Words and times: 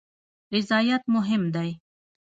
رضایت 0.53 1.03
مهم 1.13 1.43
دی 1.55 1.69